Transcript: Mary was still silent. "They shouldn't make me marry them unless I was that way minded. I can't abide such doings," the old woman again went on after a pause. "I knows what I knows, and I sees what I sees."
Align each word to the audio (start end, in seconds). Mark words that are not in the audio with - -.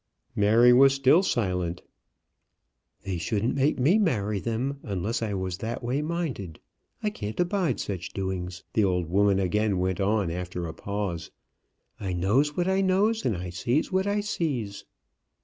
Mary 0.35 0.73
was 0.73 0.95
still 0.95 1.21
silent. 1.21 1.83
"They 3.03 3.19
shouldn't 3.19 3.53
make 3.53 3.77
me 3.79 3.99
marry 3.99 4.39
them 4.39 4.79
unless 4.81 5.21
I 5.21 5.35
was 5.35 5.59
that 5.59 5.83
way 5.83 6.01
minded. 6.01 6.59
I 7.03 7.11
can't 7.11 7.39
abide 7.39 7.79
such 7.79 8.11
doings," 8.11 8.63
the 8.73 8.83
old 8.83 9.05
woman 9.11 9.37
again 9.37 9.77
went 9.77 9.99
on 10.01 10.31
after 10.31 10.65
a 10.65 10.73
pause. 10.73 11.29
"I 11.99 12.13
knows 12.13 12.57
what 12.57 12.67
I 12.67 12.81
knows, 12.81 13.25
and 13.27 13.37
I 13.37 13.51
sees 13.51 13.91
what 13.91 14.07
I 14.07 14.21
sees." 14.21 14.85